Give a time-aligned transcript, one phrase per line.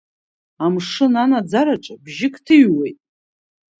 [0.65, 2.99] Амшын анаӡараҿ бжьык ҭыҩуеит.